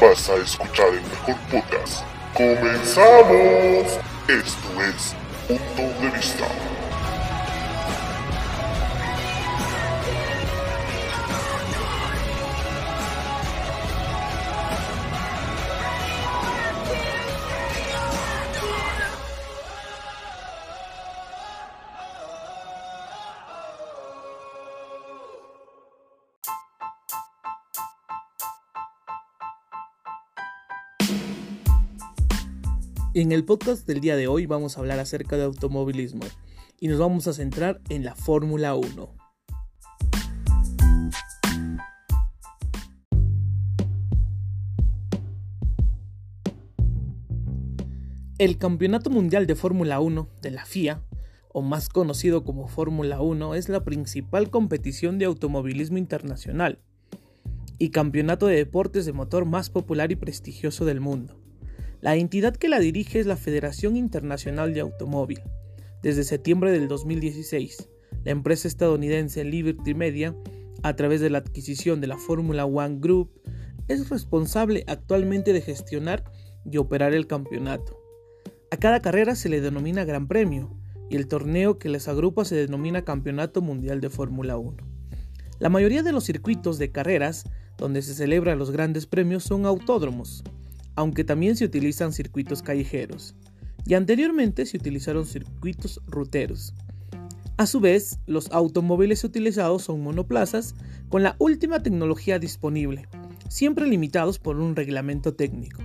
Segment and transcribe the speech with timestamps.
[0.00, 2.04] Vas a escuchar el mejor podcast.
[2.32, 4.00] ¡Comenzamos!
[4.28, 5.14] Esto es
[5.46, 6.46] Punto de Vista.
[33.16, 36.24] En el podcast del día de hoy vamos a hablar acerca de automovilismo
[36.80, 39.14] y nos vamos a centrar en la Fórmula 1.
[48.38, 51.04] El Campeonato Mundial de Fórmula 1 de la FIA,
[51.52, 56.80] o más conocido como Fórmula 1, es la principal competición de automovilismo internacional
[57.78, 61.43] y campeonato de deportes de motor más popular y prestigioso del mundo.
[62.04, 65.40] La entidad que la dirige es la Federación Internacional de Automóvil.
[66.02, 67.88] Desde septiembre del 2016,
[68.24, 70.36] la empresa estadounidense Liberty Media,
[70.82, 73.30] a través de la adquisición de la Fórmula One Group,
[73.88, 76.24] es responsable actualmente de gestionar
[76.70, 77.98] y operar el campeonato.
[78.70, 80.76] A cada carrera se le denomina Gran Premio
[81.08, 84.76] y el torneo que les agrupa se denomina Campeonato Mundial de Fórmula 1.
[85.58, 87.44] La mayoría de los circuitos de carreras
[87.78, 90.44] donde se celebran los grandes premios son autódromos,
[90.96, 93.34] aunque también se utilizan circuitos callejeros,
[93.86, 96.74] y anteriormente se utilizaron circuitos ruteros.
[97.56, 100.74] A su vez, los automóviles utilizados son monoplazas
[101.08, 103.08] con la última tecnología disponible,
[103.48, 105.82] siempre limitados por un reglamento técnico.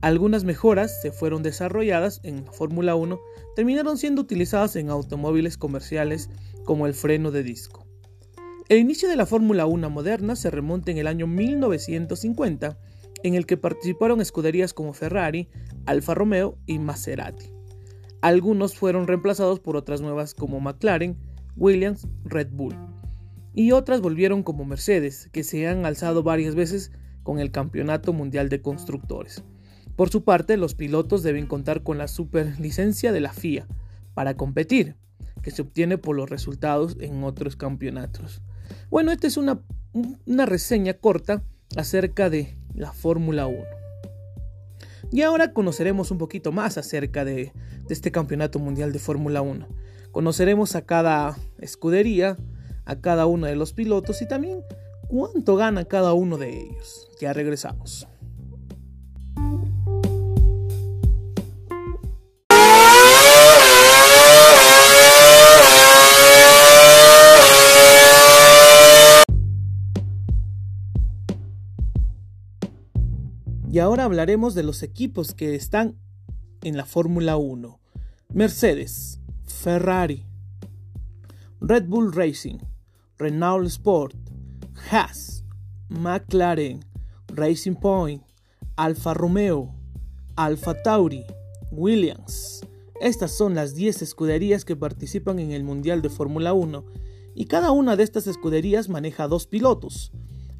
[0.00, 3.20] Algunas mejoras se fueron desarrolladas en la Fórmula 1
[3.54, 6.30] terminaron siendo utilizadas en automóviles comerciales
[6.64, 7.86] como el freno de disco.
[8.68, 12.78] El inicio de la Fórmula 1 moderna se remonta en el año 1950
[13.22, 15.48] en el que participaron escuderías como Ferrari,
[15.86, 17.46] Alfa Romeo y Maserati.
[18.20, 21.18] Algunos fueron reemplazados por otras nuevas como McLaren,
[21.56, 22.76] Williams, Red Bull.
[23.54, 28.48] Y otras volvieron como Mercedes, que se han alzado varias veces con el Campeonato Mundial
[28.48, 29.42] de Constructores.
[29.96, 33.66] Por su parte, los pilotos deben contar con la superlicencia de la FIA
[34.14, 34.96] para competir,
[35.42, 38.40] que se obtiene por los resultados en otros campeonatos.
[38.88, 39.60] Bueno, esta es una,
[40.26, 41.42] una reseña corta
[41.76, 43.62] acerca de la Fórmula 1.
[45.10, 47.52] Y ahora conoceremos un poquito más acerca de,
[47.88, 49.68] este Campeonato Mundial de Fórmula 1.
[50.10, 52.38] Conoceremos a cada escudería,
[52.84, 54.64] a cada uno de los pilotos y también
[55.08, 57.10] cuánto gana cada uno de ellos.
[57.20, 58.08] Ya regresamos.
[73.72, 75.96] Y ahora hablaremos de los equipos que están
[76.60, 77.80] en la Fórmula 1.
[78.34, 80.26] Mercedes, Ferrari,
[81.58, 82.58] Red Bull Racing,
[83.16, 84.14] Renault Sport,
[84.90, 85.46] Haas,
[85.88, 86.84] McLaren,
[87.28, 88.22] Racing Point,
[88.76, 89.74] Alfa Romeo,
[90.36, 91.24] Alfa Tauri,
[91.70, 92.66] Williams.
[93.00, 96.84] Estas son las 10 escuderías que participan en el Mundial de Fórmula 1
[97.34, 100.12] y cada una de estas escuderías maneja dos pilotos.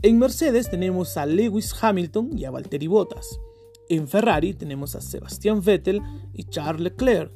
[0.00, 3.40] En Mercedes tenemos a Lewis Hamilton y a Valtteri Bottas.
[3.88, 6.00] En Ferrari tenemos a Sebastian Vettel
[6.32, 7.32] y Charles Leclerc.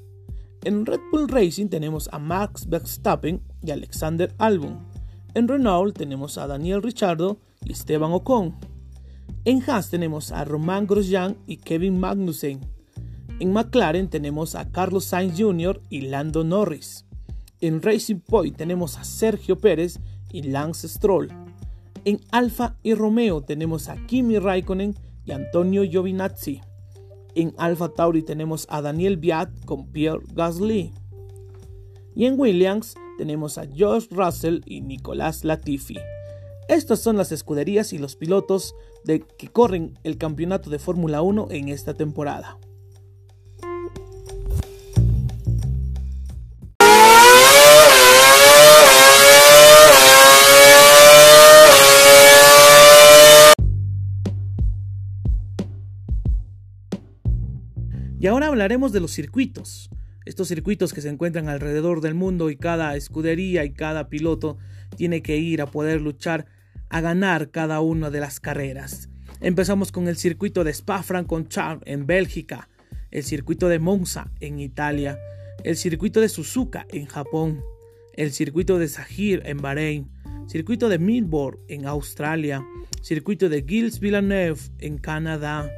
[0.63, 4.87] En Red Bull Racing tenemos a Max Verstappen y Alexander Albon.
[5.35, 8.55] En Renault tenemos a Daniel Ricciardo y Esteban Ocon.
[9.45, 12.61] En Haas tenemos a Romain Grosjean y Kevin Magnussen.
[13.41, 15.83] En McLaren tenemos a Carlos Sainz Jr.
[15.91, 17.07] y Lando Norris.
[17.61, 19.99] En Racing Point tenemos a Sergio Pérez
[20.31, 21.42] y Lance Stroll.
[22.05, 26.61] En Alfa y Romeo tenemos a Kimi Raikkonen y Antonio Giovinazzi.
[27.37, 30.93] En Alfa Tauri tenemos a Daniel Biat con Pierre Gasly.
[32.17, 35.99] Y en Williams tenemos a George Russell y Nicolás Latifi.
[36.69, 38.75] Estas son las escuderías y los pilotos
[39.05, 42.59] de que corren el campeonato de Fórmula 1 en esta temporada.
[58.23, 59.91] Y ahora hablaremos de los circuitos.
[60.27, 64.59] Estos circuitos que se encuentran alrededor del mundo y cada escudería y cada piloto
[64.97, 66.47] tiene que ir a poder luchar
[66.89, 69.09] a ganar cada una de las carreras.
[69.41, 72.69] Empezamos con el circuito de Spa-Francorchamps en Bélgica,
[73.11, 75.19] el circuito de Monza en Italia,
[75.65, 77.65] el circuito de Suzuka en Japón,
[78.13, 80.13] el circuito de Sahir en Bahrein,
[80.47, 82.65] circuito de Melbourne en Australia,
[83.01, 85.69] circuito de Gilles Villeneuve en Canadá,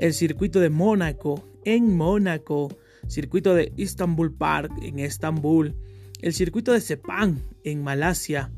[0.00, 2.74] el circuito de Mónaco en Mónaco,
[3.06, 5.76] circuito de Istanbul Park en Estambul,
[6.22, 8.50] el circuito de Sepang en Malasia,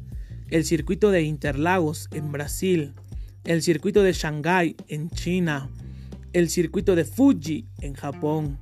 [0.51, 2.95] el circuito de Interlagos en Brasil,
[3.43, 5.69] el circuito de Shanghai en China,
[6.33, 8.61] el circuito de Fuji en Japón,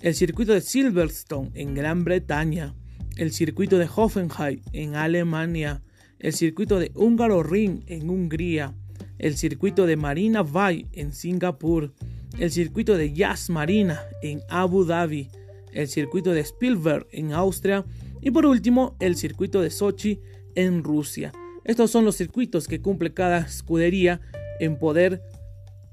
[0.00, 2.76] el circuito de Silverstone en Gran Bretaña,
[3.16, 5.82] el circuito de Hoffenheim en Alemania,
[6.20, 8.72] el circuito de Húngaro Ring en Hungría,
[9.18, 11.92] el circuito de Marina Bay en Singapur,
[12.40, 15.28] el circuito de Yas Marina en Abu Dhabi,
[15.72, 17.84] el circuito de Spielberg en Austria
[18.22, 20.20] y por último el circuito de Sochi
[20.54, 21.32] en Rusia.
[21.64, 24.22] Estos son los circuitos que cumple cada escudería
[24.58, 25.22] en poder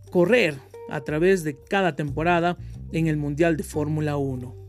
[0.09, 0.55] correr
[0.89, 2.57] a través de cada temporada
[2.94, 4.67] en el Mundial de Fórmula 1.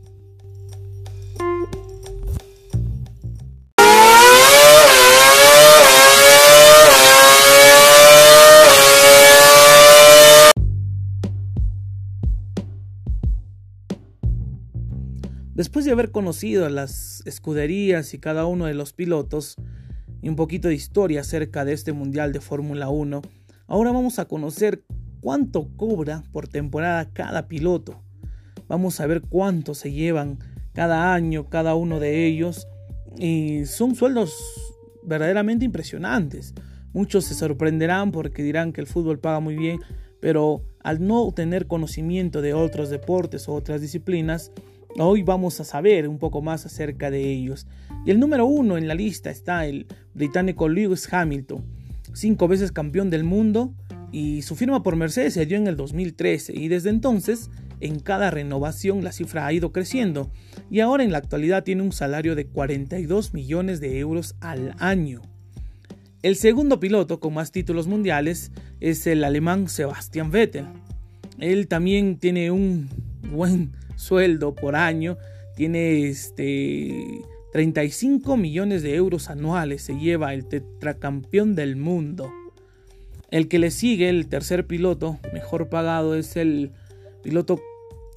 [15.59, 19.57] Después de haber conocido las escuderías y cada uno de los pilotos
[20.21, 23.21] y un poquito de historia acerca de este Mundial de Fórmula 1,
[23.67, 24.85] ahora vamos a conocer
[25.19, 28.01] cuánto cobra por temporada cada piloto.
[28.69, 30.39] Vamos a ver cuánto se llevan
[30.71, 32.65] cada año cada uno de ellos
[33.17, 34.33] y son sueldos
[35.03, 36.53] verdaderamente impresionantes.
[36.93, 39.81] Muchos se sorprenderán porque dirán que el fútbol paga muy bien,
[40.21, 44.53] pero al no tener conocimiento de otros deportes o otras disciplinas,
[45.01, 47.67] Hoy vamos a saber un poco más acerca de ellos.
[48.05, 51.63] Y el número uno en la lista está el británico Lewis Hamilton,
[52.13, 53.73] cinco veces campeón del mundo
[54.11, 57.49] y su firma por Mercedes se dio en el 2013 y desde entonces
[57.79, 60.31] en cada renovación la cifra ha ido creciendo
[60.69, 65.21] y ahora en la actualidad tiene un salario de 42 millones de euros al año.
[66.23, 68.51] El segundo piloto con más títulos mundiales
[68.81, 70.65] es el alemán Sebastian Vettel.
[71.39, 72.89] Él también tiene un
[73.31, 75.17] buen sueldo por año,
[75.55, 82.31] tiene este 35 millones de euros anuales, se lleva el tetracampeón del mundo.
[83.29, 86.71] El que le sigue, el tercer piloto mejor pagado, es el
[87.21, 87.59] piloto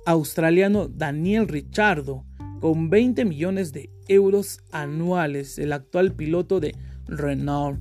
[0.07, 2.25] australiano Daniel Richardo,
[2.61, 6.77] con 20 millones de euros anuales, el actual piloto de
[7.09, 7.81] Renault.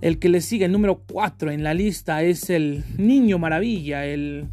[0.00, 4.46] El que le sigue, el número 4 en la lista, es el Niño Maravilla, el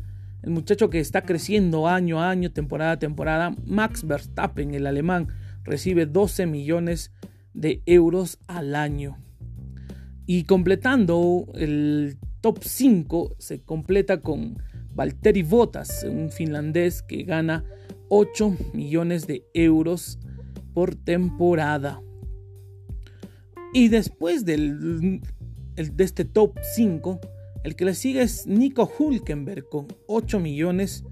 [0.46, 5.30] el muchacho que está creciendo año a año, temporada a temporada, Max Verstappen, el alemán,
[5.64, 7.12] recibe 12 millones
[7.56, 9.18] de euros al año.
[10.28, 14.60] Y completando el top 5 se completa con
[14.94, 17.66] Valtteri Bottas, un finlandés que gana
[18.10, 20.20] 8 millones de euros
[20.76, 22.04] por temporada.
[23.74, 25.22] Y después del,
[25.76, 27.20] de este top 5
[27.66, 31.04] el que le sigue es Nico Hulkenberg con 8 millones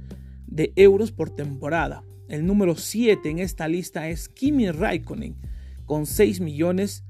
[0.46, 2.04] de euros por temporada.
[2.28, 5.36] El número 7 en esta lista es Kimi Raikkonen
[5.88, 7.06] con 6 millones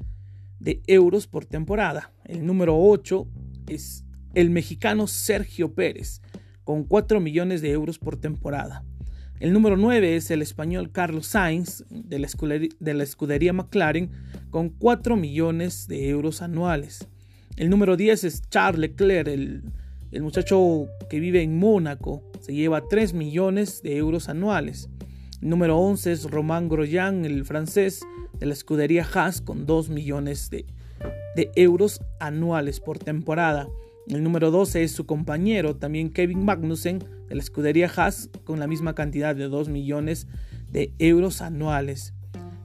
[0.61, 2.13] de euros por temporada.
[2.23, 3.27] El número 8
[3.67, 6.21] es el mexicano Sergio Pérez
[6.63, 8.85] con 4 millones de euros por temporada.
[9.41, 14.09] El número 9 es el español Carlos Sainz de la, escudería, de la escudería McLaren
[14.51, 17.09] con 4 millones de euros anuales.
[17.55, 19.61] El número 10 es Charles Leclerc, el,
[20.21, 22.23] muchacho que vive en Mónaco.
[22.39, 24.89] Se lleva 3 millones de euros anuales.
[25.39, 28.01] El número 11 es Romain Grosjean, el francés
[28.39, 30.65] de la escudería Haas, con 2 millones de,
[31.35, 33.67] de euros anuales por temporada.
[34.07, 38.65] El número 12 es su compañero, también Kevin Magnussen, de la escudería Haas, con la
[38.65, 40.27] misma cantidad de 2 millones
[40.71, 42.15] de euros anuales.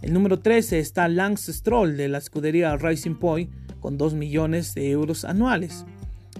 [0.00, 4.90] El número 13 está Lance Stroll, de la escudería Racing Point, con 2 millones de
[4.90, 5.84] euros anuales.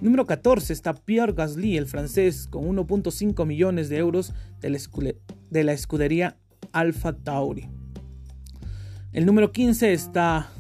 [0.01, 4.71] Número 14 está Pierre Gasly, el francés, con 1.5 millones de euros de
[5.51, 6.37] la, escudería
[6.73, 7.69] Alfa Tauri.
[9.13, 10.51] El número 15 está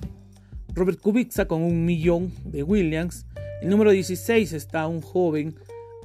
[0.75, 3.26] Robert Kubica con un millón de Williams.
[3.62, 5.54] El número 16 está un joven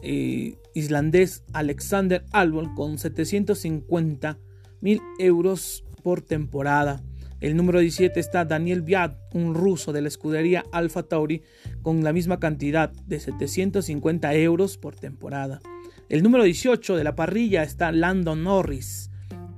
[0.03, 4.37] eh, islandés Alexander Albon con 750
[4.81, 7.01] mil euros por temporada.
[7.43, 11.41] El número 17 está Daniel Viat, un ruso de la escudería Alfa Tauri,
[11.81, 15.59] con la misma cantidad de 750 euros por temporada.
[16.07, 19.11] El número 18 de la parrilla está Landon Norris,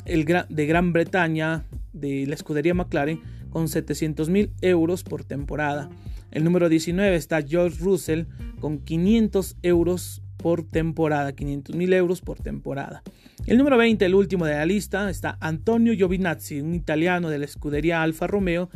[0.05, 5.91] el de Gran Bretaña, de la escudería McLaren, con 700 mil euros por temporada.
[6.31, 8.23] El número 19 está George Russell,
[8.59, 13.01] con 500 euros por temporada, 500 mil euros por temporada.
[13.47, 17.45] El número 20, el último de la lista, está Antonio Giovinazzi, un italiano de la
[17.45, 18.69] escudería Alfa Romeo,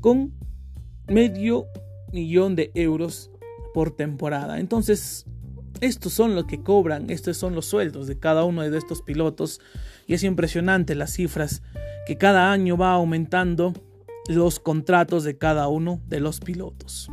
[0.00, 0.32] con
[1.06, 1.66] medio
[2.12, 3.30] millón de euros
[3.72, 4.58] por temporada.
[4.58, 5.24] Entonces,
[5.80, 9.60] estos son los que cobran, estos son los sueldos de cada uno de estos pilotos
[10.08, 11.62] y es impresionante las cifras
[12.08, 13.72] que cada año va aumentando
[14.26, 17.08] los contratos de cada uno de los pilotos.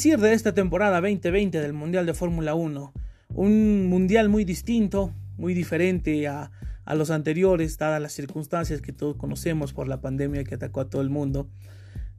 [0.00, 2.94] Decir de esta temporada 2020 del Mundial de Fórmula 1?
[3.34, 6.50] Un mundial muy distinto, muy diferente a,
[6.86, 11.02] los anteriores, dadas las circunstancias que todos conocemos por la pandemia que atacó a todo
[11.02, 11.50] el mundo.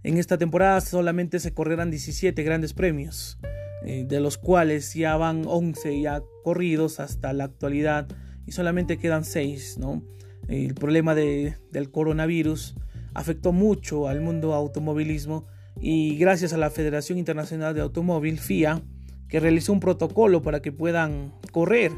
[0.03, 3.39] En esta temporada solamente se correrán 17 grandes premios,
[3.83, 8.07] eh, de los cuales ya van 11 ya corridos hasta la actualidad
[8.45, 9.79] y solamente quedan 6.
[9.79, 10.03] ¿no?
[10.47, 12.75] El problema del coronavirus
[13.15, 15.47] afectó mucho al mundo automovilismo
[15.79, 18.81] y gracias a la Federación Internacional de Automóvil, FIA,
[19.27, 21.91] que realizó un protocolo para que puedan correr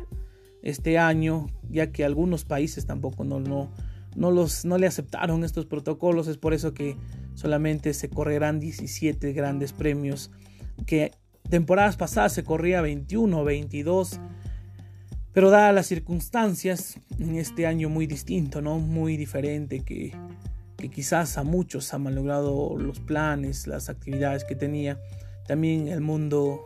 [0.62, 3.72] este año, ya que algunos países tampoco no, no,
[4.16, 6.96] no, los, no le aceptaron estos protocolos, es por eso que
[7.34, 10.32] solamente se correrán 17 grandes premios,
[10.86, 11.12] que
[11.50, 14.20] temporadas pasadas se corría 21 o 22,
[15.34, 18.78] pero dadas las circunstancias, en este año muy distinto, ¿no?
[18.78, 20.14] Muy diferente que
[20.84, 25.00] que quizás a muchos ha malogrado los planes, las actividades que tenía.
[25.48, 26.62] También el mundo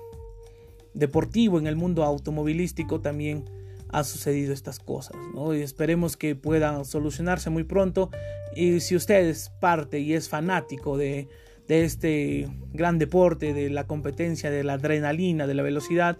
[0.96, 3.46] deportivo, en el mundo automovilístico también
[3.90, 5.16] ha sucedido estas cosas.
[5.54, 8.10] Y esperemos que puedan solucionarse muy pronto.
[8.56, 11.28] Y si usted es parte y es fanático de,
[11.68, 16.18] este gran deporte, de la competencia, de la adrenalina, de la velocidad,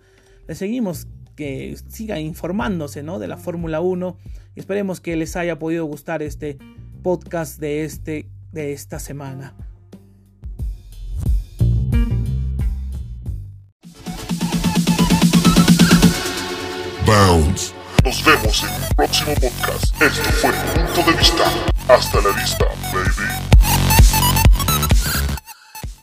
[0.48, 3.01] le seguimos que siga informándose.
[3.01, 4.18] De la Fórmula 1.
[4.56, 6.60] Y esperemos que les haya podido gustar este
[7.08, 9.56] podcast de, este, de esta semana.
[17.06, 17.74] Bounce.
[18.04, 20.02] Nos vemos en un próximo podcast.
[20.02, 21.44] Esto fue Punto de Vista.
[21.88, 23.47] Hasta la vista, baby.